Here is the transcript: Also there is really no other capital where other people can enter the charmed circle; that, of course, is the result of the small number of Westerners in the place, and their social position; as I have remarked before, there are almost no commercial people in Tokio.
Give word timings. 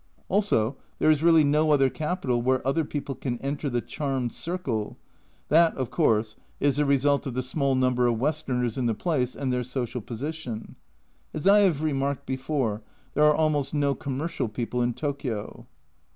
Also 0.29 0.77
there 0.97 1.11
is 1.11 1.21
really 1.21 1.43
no 1.43 1.69
other 1.69 1.87
capital 1.87 2.41
where 2.41 2.65
other 2.67 2.83
people 2.83 3.13
can 3.13 3.37
enter 3.37 3.69
the 3.69 3.81
charmed 3.81 4.33
circle; 4.33 4.97
that, 5.49 5.77
of 5.77 5.91
course, 5.91 6.37
is 6.59 6.77
the 6.77 6.85
result 6.85 7.27
of 7.27 7.35
the 7.35 7.43
small 7.43 7.75
number 7.75 8.07
of 8.07 8.17
Westerners 8.17 8.79
in 8.79 8.87
the 8.87 8.95
place, 8.95 9.35
and 9.35 9.53
their 9.53 9.61
social 9.61 10.01
position; 10.01 10.75
as 11.35 11.45
I 11.45 11.59
have 11.59 11.83
remarked 11.83 12.25
before, 12.25 12.81
there 13.13 13.25
are 13.25 13.35
almost 13.35 13.75
no 13.75 13.93
commercial 13.93 14.49
people 14.49 14.81
in 14.81 14.95
Tokio. 14.95 15.67